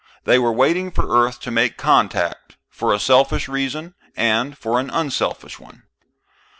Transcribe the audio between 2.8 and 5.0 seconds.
a selfish reason and for an